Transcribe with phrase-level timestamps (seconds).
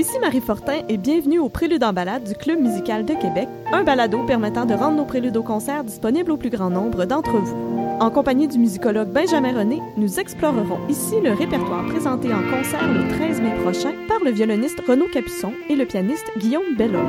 [0.00, 3.82] Ici Marie Fortin et bienvenue au Prélude en balade du Club musical de Québec, un
[3.82, 7.54] balado permettant de rendre nos préludes au concert disponibles au plus grand nombre d'entre vous.
[8.00, 13.14] En compagnie du musicologue Benjamin René, nous explorerons ici le répertoire présenté en concert le
[13.14, 17.04] 13 mai prochain par le violoniste Renaud Capuçon et le pianiste Guillaume Bellon.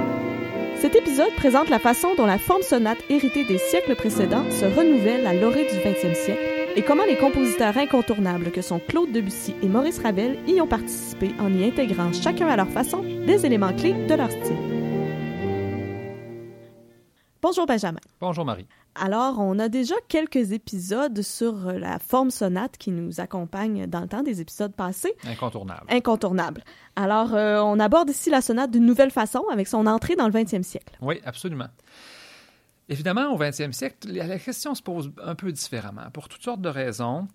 [0.82, 5.26] Cet épisode présente la façon dont la forme sonate héritée des siècles précédents se renouvelle
[5.28, 9.68] à l'orée du 20e siècle et comment les compositeurs incontournables que sont Claude Debussy et
[9.68, 13.93] Maurice Ravel y ont participé en y intégrant chacun à leur façon des éléments clés
[14.07, 14.56] de leur style.
[17.42, 18.00] Bonjour Benjamin.
[18.20, 18.68] Bonjour Marie.
[18.96, 24.07] Alors, on a déjà quelques épisodes sur la forme sonate qui nous accompagne dans le
[24.07, 25.15] temps des épisodes passés.
[25.26, 25.86] Incontournable.
[25.90, 26.64] Incontournable.
[26.96, 30.34] Alors, euh, on aborde ici la sonate d'une nouvelle façon avec son entrée dans le
[30.34, 30.98] 20e siècle.
[31.01, 31.68] Oui, absolument.
[32.91, 36.67] Évidemment, au 20e siècle, la question se pose un peu différemment, pour toutes sortes de
[36.67, 37.30] raisons.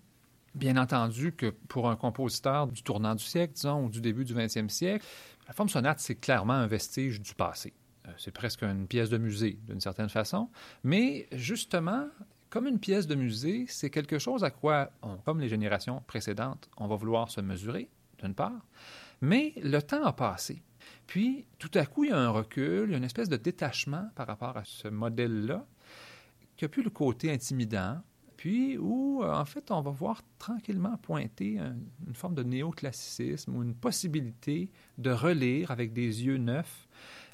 [0.53, 4.35] Bien entendu que pour un compositeur du tournant du siècle, disons, ou du début du
[4.35, 5.03] 20e siècle,
[5.47, 7.73] la forme sonate, c'est clairement un vestige du passé.
[8.07, 10.47] Euh, c'est presque une pièce de musée, d'une certaine façon.
[10.83, 12.05] Mais justement,
[12.51, 14.91] comme une pièce de musée, c'est quelque chose à quoi,
[15.25, 18.61] comme les générations précédentes, on va vouloir se mesurer, d'une part.
[19.21, 20.61] Mais le temps a passé.
[21.07, 23.37] Puis, tout à coup, il y a un recul, il y a une espèce de
[23.37, 25.65] détachement par rapport à ce modèle-là,
[26.57, 28.01] qui a plus le côté intimidant,
[28.35, 31.59] puis où, en fait, on va voir tranquillement pointer
[32.07, 36.87] une forme de néoclassicisme ou une possibilité de relire avec des yeux neufs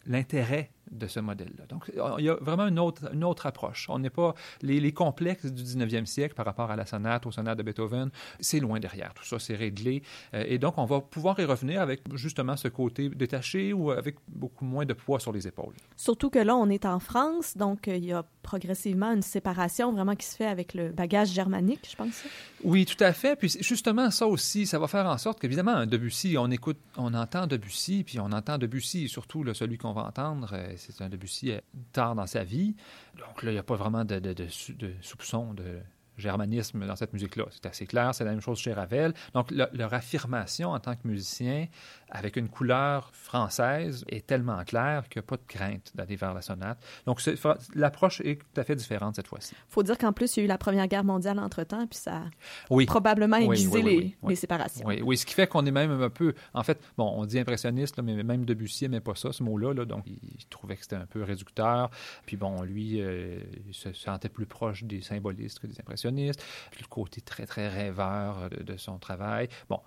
[0.05, 1.65] l'intérêt de ce modèle-là.
[1.67, 3.87] Donc, il y a vraiment une autre, une autre approche.
[3.89, 4.35] On n'est pas...
[4.61, 8.09] Les, les, complexes du 19e siècle par rapport à la sonate, aux sonates de Beethoven,
[8.39, 9.13] c'est loin derrière.
[9.13, 10.03] Tout ça, c'est réglé.
[10.33, 14.15] Euh, et donc, on va pouvoir y revenir avec justement ce côté détaché ou avec
[14.27, 15.73] beaucoup moins de poids sur les épaules.
[15.95, 19.91] Surtout que là, on est en France, donc euh, il y a progressivement une séparation
[19.91, 22.23] vraiment qui se fait avec le bagage germanique, je pense.
[22.63, 23.35] Oui, tout à fait.
[23.35, 27.47] Puis justement, ça aussi, ça va faire en sorte qu'évidemment, Debussy, on écoute, on entend
[27.47, 31.53] Debussy, puis on entend Debussy, surtout là, celui qu'on va entendre, euh, c'est un Debussy
[31.91, 32.75] tard dans sa vie.
[33.17, 35.79] Donc là, il n'y a pas vraiment de, de, de, de soupçon de
[36.17, 37.45] germanisme dans cette musique-là.
[37.51, 39.13] C'est assez clair, c'est la même chose chez Ravel.
[39.33, 41.67] Donc, le, leur affirmation en tant que musicien,
[42.09, 46.33] avec une couleur française, est tellement claire qu'il n'y a pas de crainte d'aller vers
[46.33, 46.77] la sonate.
[47.05, 47.21] Donc,
[47.73, 49.55] l'approche est tout à fait différente cette fois-ci.
[49.69, 51.97] Il faut dire qu'en plus, il y a eu la Première Guerre mondiale entre-temps, puis
[51.97, 52.23] ça a
[52.69, 52.85] oui.
[52.85, 54.85] probablement aiguisé oui, les, les, séparations.
[54.85, 56.33] Oui, oui, ce qui fait qu'on est même un peu...
[56.53, 59.73] En fait, bon, on dit impressionniste, là, mais même Debussy n'aimait pas ça, ce mot-là.
[59.73, 61.89] Là, donc, il trouvait que c'était un peu réducteur.
[62.25, 66.87] Puis bon, lui, euh, il se sentait plus proche des symbolistes que des impressionnistes le
[66.89, 69.49] côté très, très rêveur de, de, son travail.
[69.69, 69.79] Bon,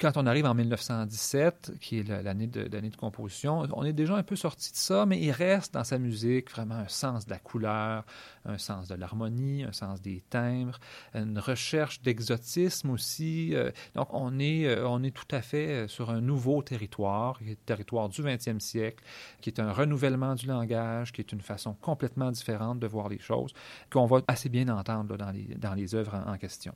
[0.00, 4.36] quand on arrive en 1917, qui est l'année de composition, on est déjà un peu
[4.36, 8.04] sorti de ça, mais il reste dans sa musique vraiment un sens de la couleur,
[8.44, 10.78] un sens de l'harmonie, un sens des timbres,
[11.14, 13.54] une recherche d'exotisme aussi.
[13.54, 17.44] Euh, donc, on est, euh, on est tout à fait sur un nouveau territoire, qui
[17.44, 19.04] est le territoire du 20e siècle,
[19.40, 23.18] qui est un renouvellement du langage, qui est une façon complètement différente de voir les
[23.18, 23.52] choses,
[23.90, 26.74] qu'on va assez bien entendre là, dans, les, dans les œuvres en, question.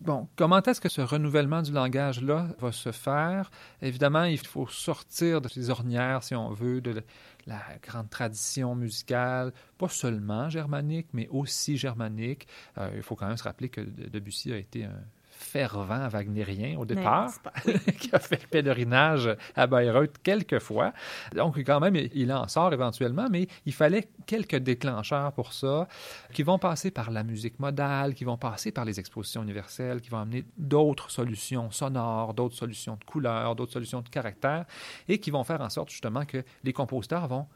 [0.00, 3.50] Bon, comment est-ce que ce renouvellement du langage-là va se faire?
[3.80, 7.02] Évidemment, il faut sortir de ces ornières, si on veut, de
[7.46, 12.48] la grande tradition musicale, pas seulement germanique, mais aussi germanique.
[12.78, 15.04] Euh, il faut quand même se rappeler que Debussy a été un
[15.42, 17.30] fervent wagnérien au départ,
[17.98, 20.92] qui a fait le pèlerinage à Bayreuth quelques fois.
[21.34, 25.88] Donc, quand même, il en sort éventuellement, mais il fallait quelques déclencheurs pour ça,
[26.32, 30.10] qui vont passer par la musique modale, qui vont passer par les expositions universelles, qui
[30.10, 34.64] vont amener d'autres solutions sonores, d'autres solutions de couleurs, d'autres solutions de caractère,
[35.08, 37.46] et qui vont faire en sorte justement que les compositeurs vont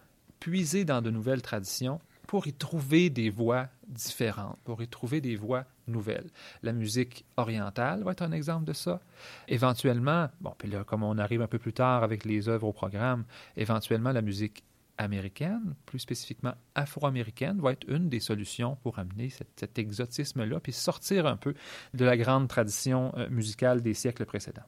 [0.40, 5.36] puiser dans de nouvelles traditions pour y trouver des voix différentes, pour y trouver des
[5.36, 6.28] voix nouvelles.
[6.62, 9.00] La musique orientale va être un exemple de ça.
[9.48, 12.72] Éventuellement, bon, puis là, comme on arrive un peu plus tard avec les œuvres au
[12.72, 13.24] programme,
[13.56, 14.64] éventuellement la musique
[14.98, 20.72] américaine, plus spécifiquement afro-américaine, va être une des solutions pour amener cet, cet exotisme-là, puis
[20.72, 21.54] sortir un peu
[21.94, 24.64] de la grande tradition euh, musicale des siècles précédents.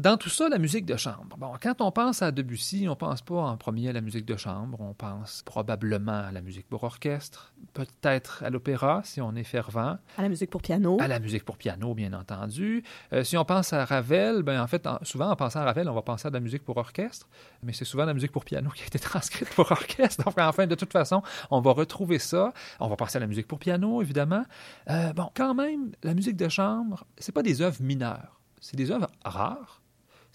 [0.00, 1.36] Dans tout ça, la musique de chambre.
[1.38, 4.36] Bon, quand on pense à Debussy, on pense pas en premier à la musique de
[4.36, 9.44] chambre, on pense probablement à la musique pour orchestre, peut-être à l'opéra si on est
[9.44, 9.96] fervent.
[10.18, 10.96] À la musique pour piano.
[11.00, 12.82] À la musique pour piano, bien entendu.
[13.12, 15.88] Euh, si on pense à Ravel, ben en fait, en, souvent en pensant à Ravel,
[15.88, 17.28] on va penser à de la musique pour orchestre,
[17.62, 20.24] mais c'est souvent la musique pour piano qui a été transcrite pour orchestre.
[20.24, 21.22] Donc, enfin, de toute façon,
[21.52, 22.52] on va retrouver ça.
[22.80, 24.42] On va penser à la musique pour piano, évidemment.
[24.90, 28.40] Euh, bon, quand même, la musique de chambre, c'est pas des œuvres mineures.
[28.60, 29.83] C'est des œuvres rares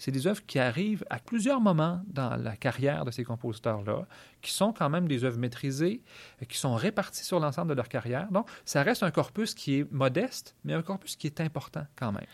[0.00, 4.06] c'est des œuvres qui arrivent à plusieurs moments dans la carrière de ces compositeurs-là,
[4.42, 6.02] qui sont quand même des œuvres maîtrisées,
[6.48, 8.28] qui sont réparties sur l'ensemble de leur carrière.
[8.30, 12.12] Donc, ça reste un corpus qui est modeste, mais un corpus qui est important quand
[12.12, 12.24] même.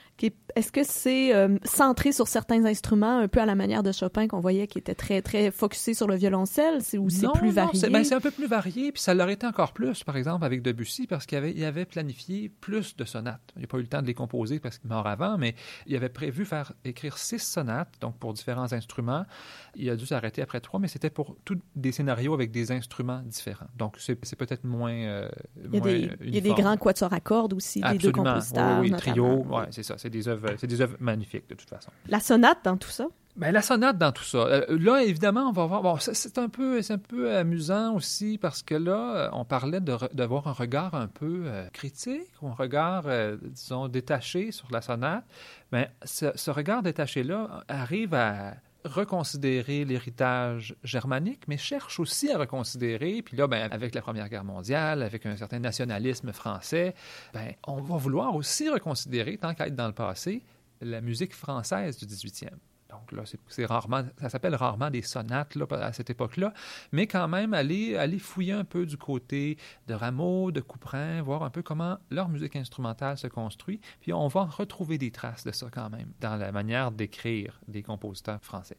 [0.54, 4.26] Est-ce que c'est euh, centré sur certains instruments, un peu à la manière de Chopin
[4.28, 7.88] qu'on voyait qui était très, très focusé sur le violoncelle, ou c'est plus varié?
[7.90, 10.62] Ben, c'est un peu plus varié, puis ça l'aurait été encore plus, par exemple, avec
[10.62, 13.52] Debussy, parce qu'il avait, il avait planifié plus de sonates.
[13.56, 15.54] Il n'a pas eu le temps de les composer parce qu'il est mort avant, mais
[15.86, 19.26] il avait prévu faire écrire six sonates, donc pour différents instruments.
[19.74, 23.22] Il a dû s'arrêter après trois, mais c'était pour tous des scénarios avec des instruments
[23.24, 23.68] différents.
[23.76, 25.28] Donc, c'est peut-être moins, euh,
[25.64, 28.12] il, y a des, il y a des grands quatuors à cordes aussi, des deux
[28.12, 28.80] compositeurs.
[28.80, 29.96] Oui, oui trio, ouais, c'est ça.
[29.98, 31.90] C'est des, œuvres, des œuvres magnifiques, de toute façon.
[32.08, 33.06] La sonate dans tout ça?
[33.36, 34.38] Ben, la sonate dans tout ça.
[34.38, 35.82] Euh, là, évidemment, on va voir.
[35.82, 40.48] Bon, c'est un peu, c'est un peu amusant aussi parce que là, on parlait d'avoir
[40.48, 43.04] un regard un peu euh, critique, un regard,
[43.42, 45.24] disons, détaché sur la sonate.
[45.70, 48.54] Mais ben, ce regard détaché-là arrive à
[48.86, 54.44] reconsidérer l'héritage germanique, mais cherche aussi à reconsidérer, puis là, ben, avec la Première Guerre
[54.44, 56.94] mondiale, avec un certain nationalisme français,
[57.34, 60.42] ben, on va vouloir aussi reconsidérer, tant qu'à être dans le passé,
[60.80, 62.48] la musique française du 18e.
[62.90, 66.52] Donc là, c'est rarement, ça s'appelle rarement des sonates là, à cette époque-là,
[66.92, 71.42] mais quand même aller, aller fouiller un peu du côté de Rameau, de Couperin, voir
[71.42, 75.52] un peu comment leur musique instrumentale se construit, puis on va retrouver des traces de
[75.52, 78.78] ça quand même dans la manière d'écrire des compositeurs français.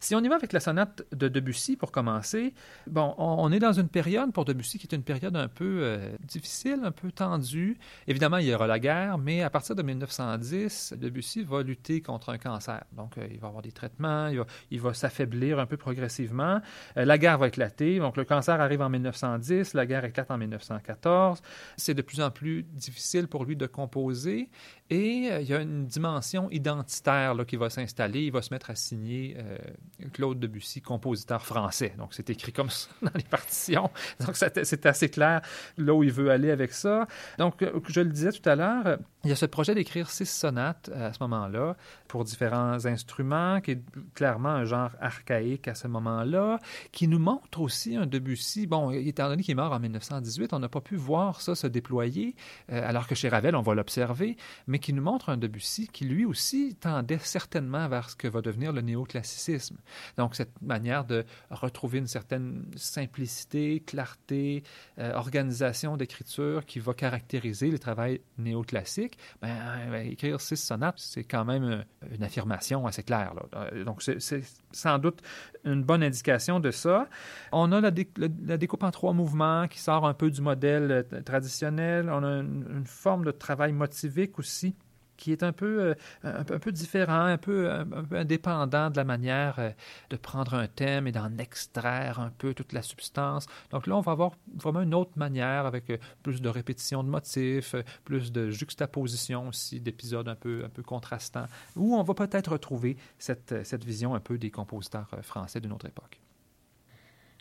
[0.00, 2.54] Si on y va avec la sonate de Debussy pour commencer,
[2.86, 6.16] bon, on, est dans une période pour Debussy qui est une période un peu euh,
[6.22, 7.78] difficile, un peu tendue.
[8.06, 12.30] Évidemment, il y aura la guerre, mais à partir de 1910, Debussy va lutter contre
[12.30, 12.84] un cancer.
[12.92, 14.28] Donc, euh, il va avoir des traitements,
[14.70, 16.60] il va, s'affaiblir un peu progressivement.
[16.96, 17.98] Euh, la guerre va éclater.
[17.98, 21.40] Donc, le cancer arrive en 1910, la guerre éclate en 1914.
[21.76, 24.50] C'est de plus en plus difficile pour lui de composer.
[24.90, 28.24] Et il y a une dimension identitaire là, qui va s'installer.
[28.24, 29.36] Il va se mettre à signer
[30.12, 31.94] Claude Debussy, compositeur français.
[31.98, 33.90] Donc, c'est écrit comme ça dans les partitions.
[34.20, 35.40] Donc, c'est assez clair
[35.78, 37.06] là où il veut aller avec ça.
[37.38, 40.26] Donc, euh, je le disais tout à l'heure, il y a ce projet d'écrire six
[40.26, 41.76] sonates à ce moment-là
[42.08, 43.82] pour différents instruments, qui est
[44.14, 46.58] clairement un genre archaïque à ce moment-là,
[46.92, 48.66] qui nous montre aussi un Debussy.
[48.66, 51.66] Bon, étant donné qu'il est mort en 1918, on n'a pas pu voir ça se
[51.66, 52.36] déployer,
[52.70, 54.36] euh, alors que chez Ravel, on va l'observer,
[54.66, 58.42] mais qui nous montre un Debussy qui lui aussi tendait certainement vers ce que va
[58.42, 59.43] devenir le néoclassicisme.
[60.16, 64.62] Donc, cette manière de retrouver une certaine simplicité, clarté,
[64.98, 69.56] euh, organisation d'écriture qui va caractériser le travail néoclassique, ben,
[69.90, 71.82] ben, écrire six sonates, c'est quand même euh,
[72.14, 73.34] une affirmation assez claire.
[73.54, 74.42] Euh, donc, c'est
[74.72, 75.20] sans doute
[75.64, 77.08] une bonne indication de ça.
[77.52, 82.10] On a la, découpe en trois mouvements qui sort un peu du modèle traditionnel.
[82.10, 84.74] On a une forme de travail motivique aussi
[85.16, 89.58] qui est un peu, euh, un, différent, un peu, un, peu, indépendant de la manière
[89.58, 89.70] euh,
[90.10, 93.46] de prendre un thème et d'en extraire un peu toute la substance.
[93.70, 97.08] Donc là, on va avoir vraiment une autre manière avec euh, plus de répétition de
[97.08, 97.74] motifs,
[98.04, 101.46] plus de juxtaposition aussi, d'épisodes un peu, un peu contrastants,
[101.76, 105.86] où on va peut-être retrouver cette, cette vision un peu des compositeurs français de notre
[105.86, 106.23] époque.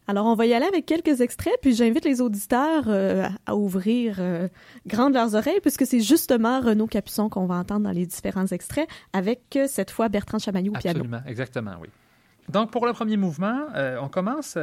[0.08, 4.18] Alors, on va y aller avec quelques extraits, puis j'invite les auditeurs euh, à ouvrir
[4.20, 4.50] euh,
[4.86, 8.90] grandes leurs oreilles, puisque c'est justement Renaud Capuçon qu'on va entendre dans les différents extraits,
[9.14, 11.00] avec euh, cette fois Bertrand Chamaillou au piano.
[11.00, 11.88] Absolument, exactement, oui.
[12.50, 13.68] Donc, pour le premier mouvement,
[14.02, 14.58] on commence,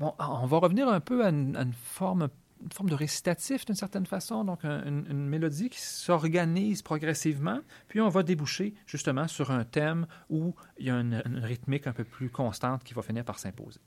[0.00, 2.30] bon, on va revenir un peu à une, forme
[2.62, 8.08] une forme de récitatif d'une certaine façon, donc une, mélodie qui s'organise progressivement, puis on
[8.08, 12.30] va déboucher justement sur un thème où il y a une rythmique un peu plus
[12.30, 13.80] constante qui va finir par s'imposer.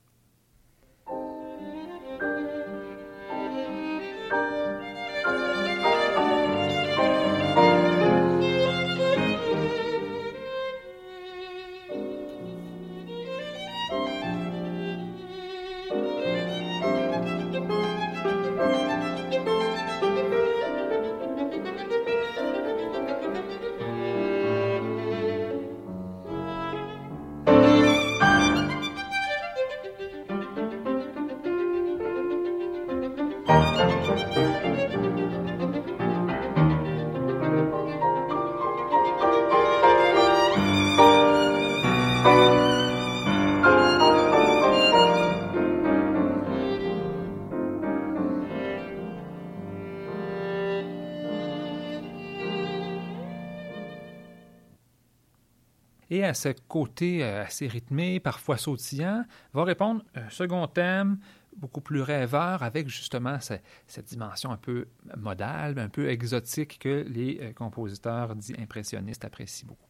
[56.24, 61.20] À ce côté euh, assez rythmé, parfois sautillant, va répondre un second thème
[61.56, 67.40] beaucoup plus rêveur avec justement cette, dimension un peu modale, un peu exotique que les
[67.42, 69.90] euh, compositeurs dits impressionnistes apprécient beaucoup.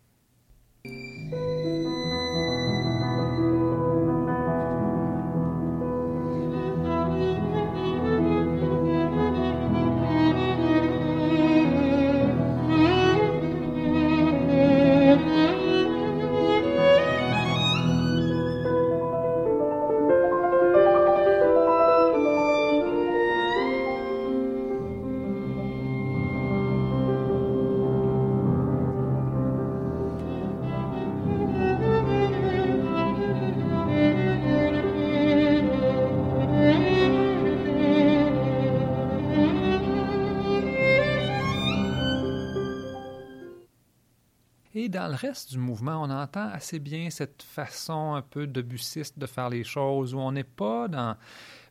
[44.80, 49.20] Et dans le reste du mouvement, on entend assez bien cette façon un peu debussiste
[49.20, 51.18] de faire les choses, où on n'est pas dans...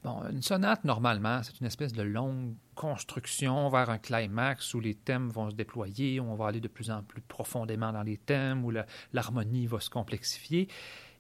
[0.05, 4.95] Bon, une sonate, normalement, c'est une espèce de longue construction vers un climax où les
[4.95, 8.19] thèmes vont se déployer, où on va aller de plus en plus profondément dans les
[8.19, 8.73] thèmes, où
[9.15, 10.69] l'harmonie va se complexifier.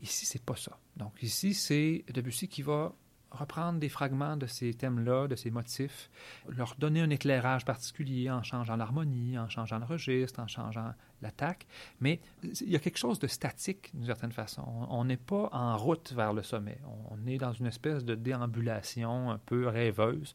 [0.02, 0.78] Ici, c'est pas ça.
[0.98, 2.92] Donc ici, c'est Debussy qui va
[3.30, 6.10] reprendre des fragments de ces thèmes-là, de ces motifs,
[6.48, 10.92] leur donner un éclairage particulier en changeant l'harmonie, en changeant le registre, en changeant
[11.22, 11.66] l'attaque,
[12.00, 14.62] mais il y a quelque chose de statique d'une certaine façon.
[14.90, 16.78] On n'est pas en route vers le sommet.
[17.10, 20.34] On est dans une espèce de déambulation un peu rêveuse.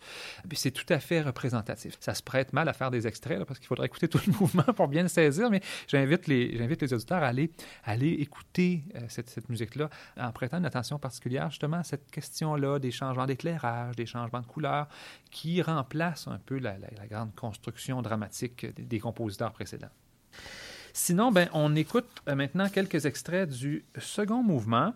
[0.53, 1.97] C'est tout à fait représentatif.
[1.99, 4.73] Ça se prête mal à faire des extraits parce qu'il faudrait écouter tout le mouvement
[4.75, 10.31] pour bien le saisir, mais j'invite les, auditeurs à aller, écouter euh, cette, musique-là en
[10.31, 14.87] prêtant une attention particulière justement à cette question-là des changements d'éclairage, des changements de couleur
[15.31, 16.77] qui remplacent un peu la,
[17.09, 19.89] grande construction dramatique des compositeurs précédents.
[20.93, 24.93] Sinon, ben, on écoute euh, maintenant quelques extraits du second mouvement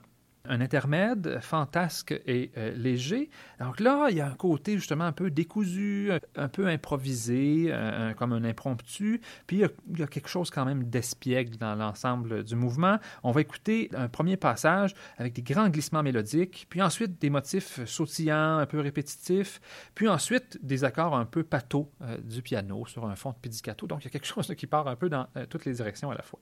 [0.47, 3.29] un intermède fantasque et euh, léger.
[3.59, 7.73] Donc là, il y a un côté justement un peu décousu, un peu improvisé,
[8.17, 9.21] comme un impromptu.
[9.45, 12.97] Puis il y, a, quelque chose quand même d'espiègle dans l'ensemble du mouvement.
[13.23, 17.83] On va écouter un premier passage avec des grands glissements mélodiques, puis ensuite des motifs
[17.85, 19.59] sautillants, un peu répétitifs,
[19.95, 23.87] puis ensuite des accords un peu pato euh, du piano sur un fond de pizzicato.
[23.87, 26.11] Donc il y a quelque chose qui part un peu dans euh, toutes les directions
[26.11, 26.39] à la fois.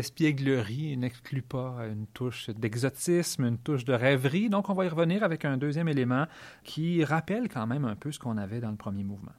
[0.00, 4.48] L'espièglerie n'exclut pas une touche d'exotisme, une touche de rêverie.
[4.48, 6.24] Donc, on va y revenir avec un deuxième élément
[6.64, 9.34] qui rappelle quand même un peu ce qu'on avait dans le premier mouvement.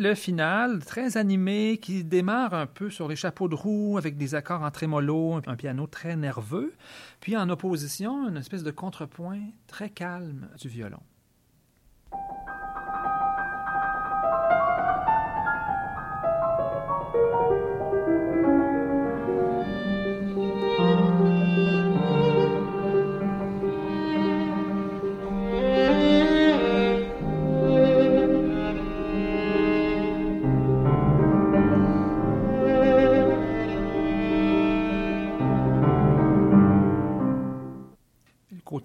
[0.00, 4.34] Le final, très animé, qui démarre un peu sur les chapeaux de roue avec des
[4.34, 6.72] accords en trémolo, un piano très nerveux,
[7.20, 11.02] puis en opposition, une espèce de contrepoint très calme du violon.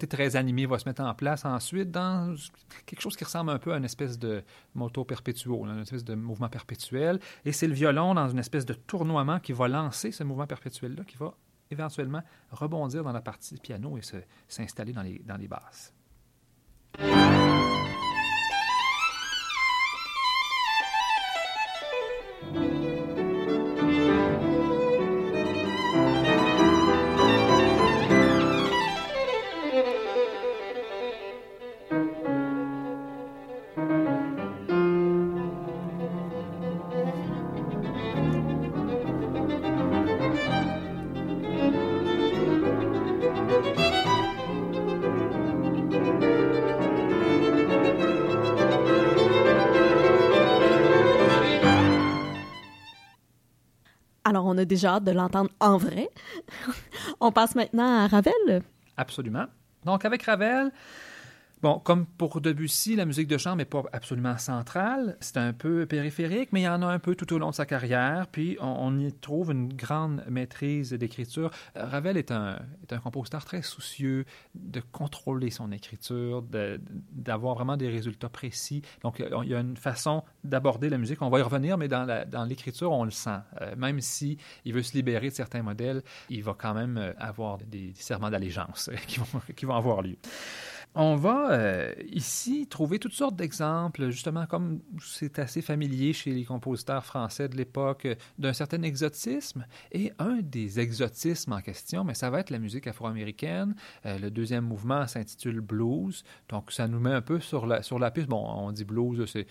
[0.04, 2.34] Très animé va se mettre en place ensuite dans
[2.84, 4.42] quelque chose qui ressemble un peu à une espèce de
[4.74, 7.18] moto perpétuel, une espèce de mouvement perpétuel.
[7.44, 11.04] Et c'est le violon dans une espèce de tournoiement qui va lancer ce mouvement perpétuel-là,
[11.04, 11.34] qui va
[11.70, 14.02] éventuellement rebondir dans la partie piano et
[14.48, 15.92] s'installer dans les, dans les basses.
[54.44, 56.10] On a déjà hâte de l'entendre en vrai.
[57.20, 58.62] on passe maintenant à Ravel.
[58.96, 59.46] Absolument.
[59.84, 60.70] Donc, avec Ravel,
[61.84, 66.50] Comme pour Debussy, la musique de chambre n'est pas absolument centrale, c'est un peu périphérique,
[66.52, 68.98] mais il y en a un peu tout au long de sa carrière, puis on,
[68.98, 71.50] y trouve une grande maîtrise d'écriture.
[71.76, 72.58] Euh, Ravel est un,
[73.02, 76.44] compositeur très soucieux de contrôler son écriture,
[77.12, 78.82] d'avoir vraiment des résultats précis.
[79.02, 81.20] Donc, il y a une façon d'aborder la musique.
[81.22, 83.38] On va y revenir, mais dans l'écriture, on le sent.
[83.60, 87.58] Euh, même si veut se libérer de certains modèles, il va quand même euh, avoir
[87.58, 90.16] des, serments d'allégeance vont, qui vont avoir lieu.
[90.98, 96.46] On va euh, ici trouver toutes sortes d'exemples, justement comme c'est assez familier chez les
[96.46, 99.66] compositeurs français de l'époque, d'un certain exotisme.
[99.92, 103.74] Et un des exotismes en question, mais ça va être la musique afro-américaine.
[104.06, 107.98] Euh, le deuxième mouvement s'intitule Blues, donc ça nous met un peu sur la, sur
[107.98, 108.28] la piste.
[108.28, 109.46] Bon, on dit blues, c'est,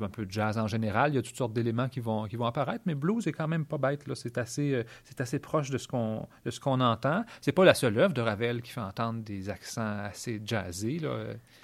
[0.00, 1.10] un peu jazz en général.
[1.10, 3.48] Il y a toutes sortes d'éléments qui vont, qui vont apparaître, mais blues est quand
[3.48, 4.04] même pas bête.
[4.14, 6.28] C'est, assez, euh, c'est assez proche de ce qu'on,
[6.62, 7.24] qu'on entend.
[7.40, 10.59] C'est pas la seule œuvre de Ravel qui fait entendre des accents assez jazz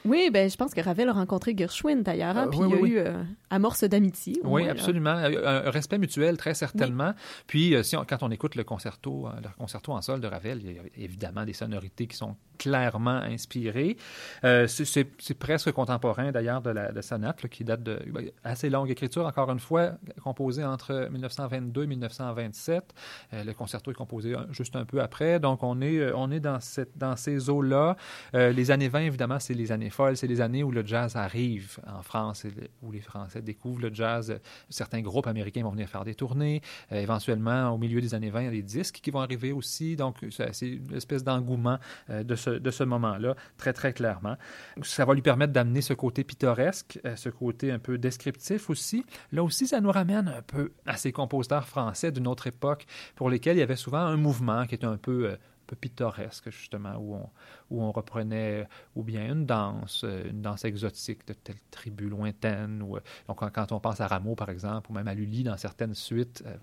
[0.07, 2.75] oui, ben, je pense que Ravel a rencontré Gershwin d'ailleurs, hein, ah, puis il y
[2.75, 4.41] a eu euh, amorce d'amitié.
[4.45, 5.11] Oui, absolument.
[5.11, 7.13] Un, respect mutuel, très certainement.
[7.47, 10.61] Puis, euh, si quand on écoute le concerto, euh, le concerto en sol de Ravel,
[10.63, 13.97] il y a évidemment des sonorités qui sont clairement inspirées.
[14.43, 19.51] c'est presque contemporain d'ailleurs de la sonate, qui date de ben, assez longue écriture, encore
[19.51, 22.95] une fois, composée entre 1922 et 1927.
[23.33, 25.41] le concerto est composé juste un peu après.
[25.41, 27.97] Donc, on est, on est dans, cette, dans ces eaux-là.
[28.33, 31.79] les années 20, évidemment, c'est les années folles, c'est les années où le jazz arrive
[31.87, 32.47] en France,
[32.83, 34.39] où les Français découvrent le jazz.
[34.69, 36.61] Certains groupes américains vont venir faire des tournées.
[36.93, 39.53] Euh, éventuellement, au milieu des années 20, il y a des disques qui vont arriver
[39.53, 39.97] aussi.
[39.97, 41.79] Donc, c'est une espèce d'engouement
[42.11, 44.37] euh, de ce, de ce moment-là, très, très clairement.
[44.83, 49.05] Ça va lui permettre d'amener ce côté pittoresque, euh, ce côté un peu descriptif aussi.
[49.33, 53.31] Là aussi, ça nous ramène un peu à ces compositeurs français d'une autre époque pour
[53.31, 55.37] lesquels il y avait souvent un mouvement qui était un peu
[55.67, 57.31] peu pittoresque, justement, où on,
[57.71, 62.83] où on reprenait ou bien une danse, euh, une danse exotique de telle tribu lointaine.
[62.83, 65.57] Ou, euh, donc, quand on pense à Rameau, par exemple, ou même à Lully dans
[65.57, 66.57] certaines suites, euh,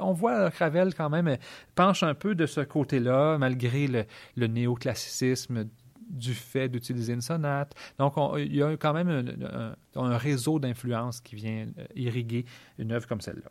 [0.00, 1.36] on, voit que Ravel, quand même,
[1.74, 3.86] penche un peu de ce côté-là, malgré
[4.36, 5.66] le, néoclassicisme
[6.08, 7.72] du fait d'utiliser une sonate.
[7.98, 12.44] Donc, il y a quand même un, un réseau d'influence qui vient irriguer
[12.78, 13.50] une œuvre comme celle-là.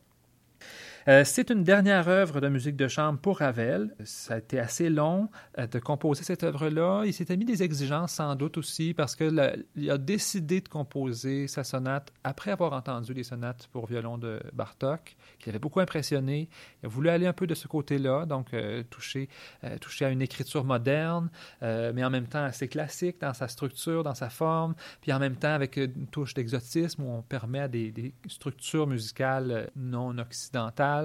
[1.10, 3.96] Euh, c'est une dernière œuvre de musique de chambre pour Ravel.
[4.04, 7.02] Ça a été assez long euh, de composer cette œuvre-là.
[7.04, 11.64] Il s'était mis des exigences sans doute aussi parce qu'il a décidé de composer sa
[11.64, 16.48] sonate après avoir entendu les sonates pour violon de Bartok, qui avait beaucoup impressionné.
[16.84, 19.30] Il a voulu aller un peu de ce côté-là, donc euh, toucher
[19.64, 24.30] à une écriture moderne, mais en même temps assez classique dans sa structure, dans sa
[24.30, 28.86] forme, puis en même temps avec une touche d'exotisme où on permet à des structures
[28.86, 30.99] musicales non occidentales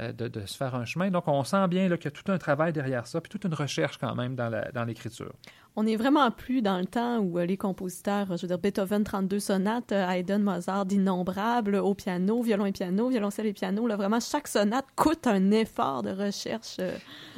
[0.00, 1.10] euh, de, se faire un chemin.
[1.10, 3.54] Donc, on sent bien qu'il y a tout un travail derrière ça, puis toute une
[3.54, 5.32] recherche quand même dans l'écriture.
[5.76, 9.04] on n'est vraiment plus dans le temps où euh, les compositeurs, je veux dire, Beethoven
[9.04, 13.86] 32 sonates, euh, Haydn, Mozart d'innombrables au piano, violon et piano, violoncelle et piano.
[13.86, 16.78] Là, vraiment, chaque sonate coûte un effort de recherche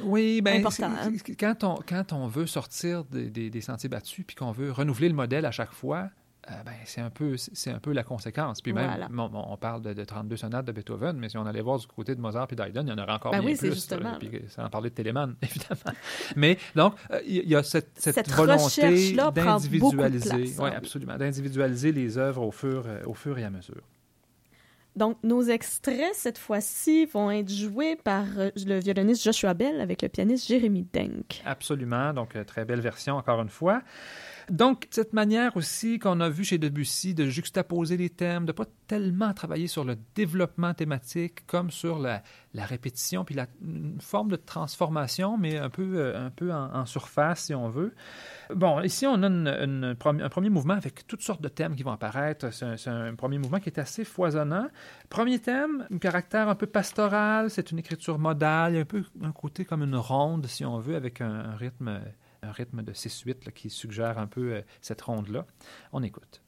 [0.03, 0.91] oui, ben, important.
[1.01, 1.11] Hein?
[1.39, 5.15] Quand on, quand on veut sortir des, des sentiers battus puis qu'on veut renouveler le
[5.15, 6.09] modèle à chaque fois,
[6.49, 8.61] euh, ben, c'est un peu c'est un peu la conséquence.
[8.61, 11.85] Puis même, on, parle de, 32 sonates de Beethoven, mais si on allait voir du
[11.85, 13.73] côté de Mozart et d'Haydn, il y en aurait encore ben bien plus.
[13.73, 14.17] Justement.
[14.17, 15.97] puis ça en parlait de Telemann, évidemment.
[16.35, 22.41] mais donc, euh, il y a cette, cette, volonté d'individualiser, oui, absolument, d'individualiser les œuvres
[22.41, 23.83] au fur, euh, au fur et à mesure.
[24.95, 30.09] Donc, nos extraits, cette fois-ci, vont être joués par le violoniste Joshua Bell avec le
[30.09, 31.41] pianiste Jérémy Denk.
[31.45, 32.13] Absolument.
[32.13, 33.83] Donc, très belle version, encore une fois.
[34.51, 38.65] Donc, cette manière aussi qu'on a vu chez Debussy de juxtaposer les thèmes, de pas
[38.85, 42.21] tellement travailler sur le développement thématique comme sur la,
[42.53, 47.45] répétition, puis la, une forme de transformation, mais un peu, euh, un peu en, surface,
[47.45, 47.95] si on veut.
[48.53, 52.51] Bon, ici, on a un premier mouvement avec toutes sortes de thèmes qui vont apparaître.
[52.51, 54.67] C'est un, premier mouvement qui est assez foisonnant.
[55.07, 59.63] Premier thème, un caractère un peu pastoral, c'est une écriture modale, un peu un côté
[59.63, 62.01] comme une ronde, si on veut, avec un rythme
[62.43, 65.45] un rythme de 6-8 qui suggère un peu euh, cette ronde-là.
[65.91, 66.41] On écoute.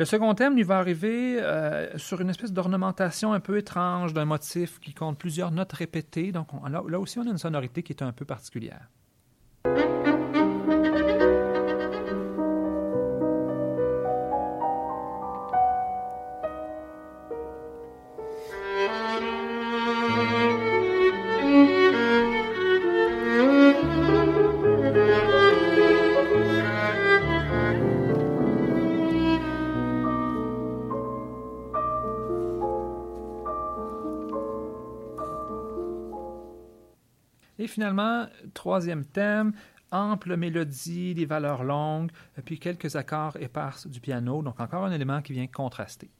[0.00, 4.24] Le second thème lui va arriver euh, sur une espèce d'ornementation un peu étrange d'un
[4.24, 6.32] motif qui compte plusieurs notes répétées.
[6.32, 8.88] Donc on- là, là aussi, on a une sonorité qui est un peu particulière.
[38.60, 39.54] Troisième thème,
[39.90, 42.10] ample mélodie, des valeurs longues,
[42.44, 44.42] puis quelques accords éparses du piano.
[44.42, 46.10] Donc encore un élément qui vient contraster.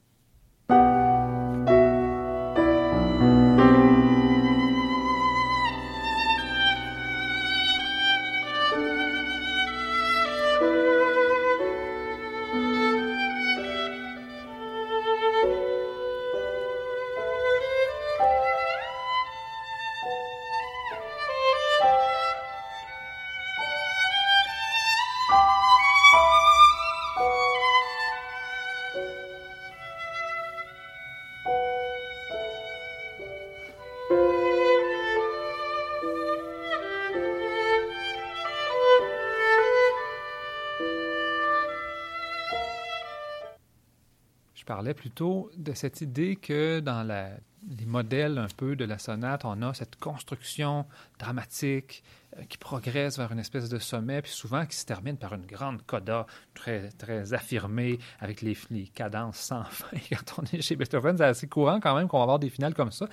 [44.80, 49.60] Parlais plutôt de cette idée que dans les modèles un peu de la sonate, on
[49.60, 50.86] a cette construction
[51.18, 52.02] dramatique
[52.38, 55.44] euh, qui progresse vers une espèce de sommet, puis souvent qui se termine par une
[55.44, 58.56] grande coda très, très affirmée avec les,
[58.94, 59.98] cadences sans fin.
[60.08, 62.72] Quand on est chez Beethoven, c'est assez courant quand même qu'on va avoir des finales
[62.72, 63.06] comme ça.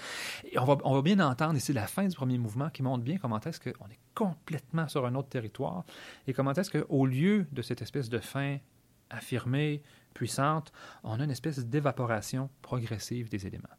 [0.56, 3.60] On va bien entendre ici la fin du premier mouvement qui montre bien comment est-ce
[3.60, 5.84] qu'on est complètement sur un autre territoire
[6.27, 8.60] et comment est-ce qu'au lieu de cette espèce de fin
[9.10, 9.82] affirmée,
[10.17, 10.71] puissante,
[11.03, 13.69] on a une espèce d'évaporation progressive des éléments.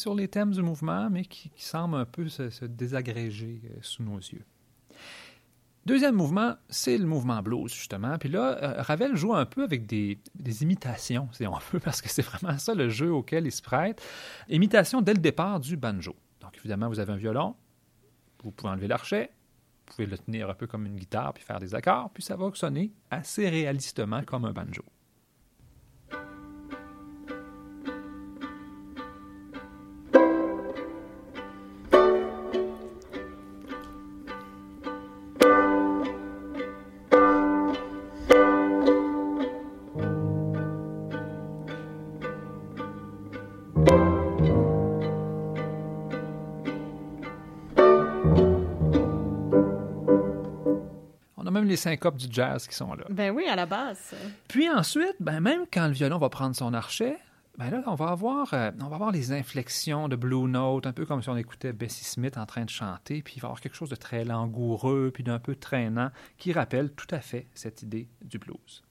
[0.00, 4.18] Sur les thèmes du mouvement, mais qui, semble un peu se, désagréger euh, sous nos
[4.18, 4.44] yeux.
[5.86, 8.18] Deuxième mouvement, c'est le mouvement blues, justement.
[8.18, 12.02] Puis là, euh, Ravel joue un peu avec des, des imitations, si on veut, parce
[12.02, 14.02] que c'est vraiment ça le jeu auquel il se prête.
[14.48, 16.14] Imitation dès le départ du banjo.
[16.40, 17.54] Donc, évidemment, vous avez un violon,
[18.42, 19.30] vous pouvez enlever l'archet,
[19.86, 22.36] vous pouvez le tenir un peu comme une guitare, puis faire des accords, puis ça
[22.36, 24.84] va sonner assez réalistement comme un banjo.
[51.70, 53.04] Les syncopes du jazz qui sont là.
[53.08, 54.14] Ben oui, à la base.
[54.48, 57.16] Puis ensuite, ben même quand le violon va prendre son archet,
[57.58, 60.92] ben là, on va avoir, euh, on va avoir les inflexions de Blue Note, un
[60.92, 63.48] peu comme si on écoutait Bessie Smith en train de chanter, puis il va y
[63.48, 67.46] avoir quelque chose de très langoureux, puis d'un peu traînant, qui rappelle tout à fait
[67.54, 68.82] cette idée du blues.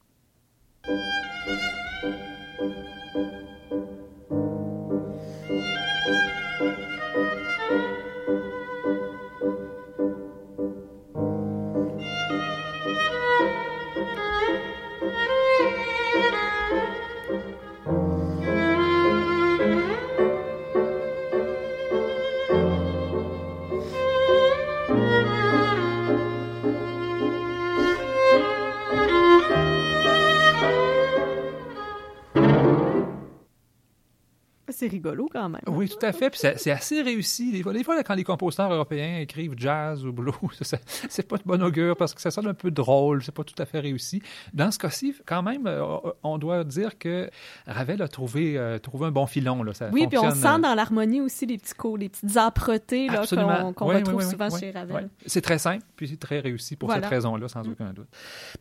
[34.79, 35.61] C'est rigolo quand même.
[35.67, 36.29] Oui, tout à fait.
[36.29, 37.51] Puis c'est assez réussi.
[37.51, 40.33] Des fois, des fois, quand les compositeurs européens écrivent jazz ou blues,
[41.09, 43.61] c'est pas de bon augure parce que ça sonne un peu drôle, c'est pas tout
[43.61, 44.21] à fait réussi.
[44.53, 47.29] Dans ce cas-ci, quand même, euh, on doit dire que
[47.67, 49.63] Ravel a trouvé, euh, trouvé un bon filon.
[49.63, 49.73] Là.
[49.73, 53.07] Ça Oui, puis on sent euh, dans l'harmonie aussi les petits cours, les petites âpretés
[53.07, 55.09] qu'on Oui, retrouve oui, oui, souvent chez Ravel.
[55.25, 57.01] C'est très simple, puis c'est très réussi pour Voilà.
[57.01, 58.07] cette raison-là, sans aucun doute.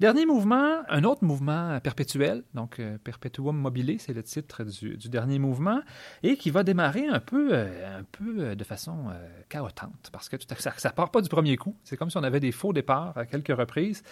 [0.00, 5.08] Dernier mouvement, un autre mouvement perpétuel, donc euh, Perpetuum mobile, c'est le titre du, du
[5.08, 5.80] dernier mouvement.
[6.22, 10.28] Et qui va démarrer un peu, euh, un peu euh, de façon euh, chaotante, parce
[10.28, 11.76] que ça ne part pas du premier coup.
[11.84, 14.02] C'est comme si on avait des faux départs à quelques reprises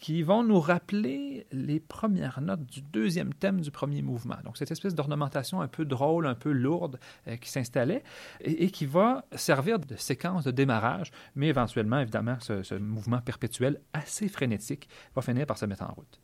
[0.00, 4.36] qui vont nous rappeler les premières notes du deuxième thème du premier mouvement.
[4.44, 6.98] Donc, cette espèce d'ornementation un peu drôle, un peu lourde
[7.40, 8.02] qui s'installait
[8.40, 14.28] et, qui va servir de séquence de démarrage, mais éventuellement, évidemment, ce mouvement perpétuel assez
[14.28, 16.20] frénétique va finir par se mettre en route.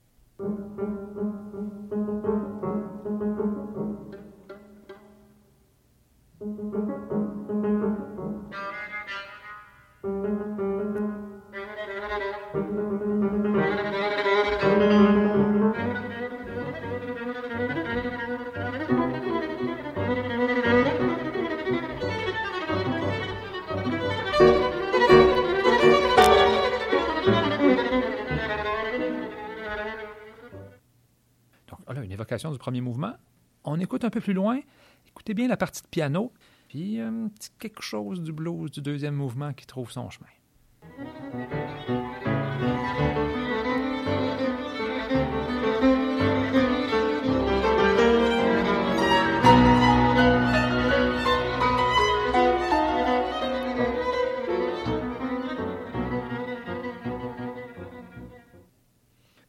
[32.51, 33.13] Du premier mouvement.
[33.65, 34.61] On écoute un peu plus loin.
[35.07, 36.33] Écoutez bien la partie de piano,
[36.69, 40.27] puis un petit quelque chose du blues du deuxième mouvement qui trouve son chemin.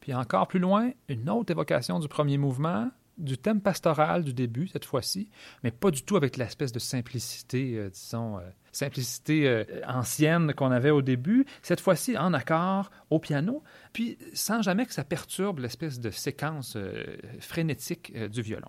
[0.04, 4.68] Puis encore plus loin, une autre évocation du premier mouvement, du thème pastoral du début,
[4.68, 5.30] cette fois-ci,
[5.62, 10.70] mais pas du tout avec l'espèce de simplicité, euh, disons, euh, simplicité euh, ancienne qu'on
[10.70, 11.46] avait au début.
[11.62, 13.62] Cette fois-ci, en accord, au piano,
[13.94, 16.76] puis sans jamais que ça perturbe l'espèce de séquence
[17.40, 18.68] frénétique du violon.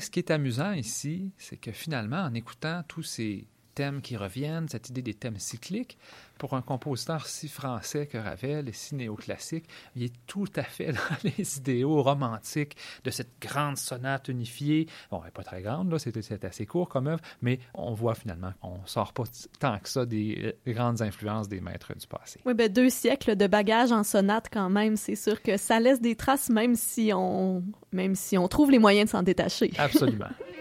[0.00, 4.68] Ce qui est amusant ici, c'est que finalement, en écoutant tous ces thèmes qui reviennent,
[4.68, 5.98] cette idée des thèmes cycliques,
[6.38, 10.92] pour un compositeur si français que Ravel et si néoclassique, il est tout à fait
[10.92, 14.86] dans les idéaux romantiques de cette grande sonate unifiée.
[15.10, 17.92] Bon, elle n'est pas très grande, là, c'est c'est assez court comme œuvre, mais on
[17.92, 19.24] voit finalement qu'on ne sort pas
[19.58, 22.40] tant que ça des euh, grandes influences des maîtres du passé.
[22.46, 26.00] Oui, ben deux siècles de bagages en sonate quand même, c'est sûr que ça laisse
[26.00, 29.72] des traces même si on même si on trouve les moyens de s'en détacher.
[29.78, 30.28] Absolument.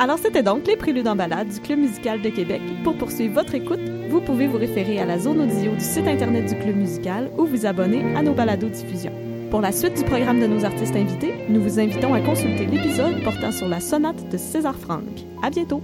[0.00, 2.62] Alors c'était donc les préludes en balade du Club musical de Québec.
[2.84, 6.46] Pour poursuivre votre écoute, vous pouvez vous référer à la zone audio du site internet
[6.46, 9.12] du Club musical ou vous abonner à nos balados diffusions.
[9.50, 13.24] Pour la suite du programme de nos artistes invités, nous vous invitons à consulter l'épisode
[13.24, 15.24] portant sur la sonate de César Franck.
[15.42, 15.82] À bientôt!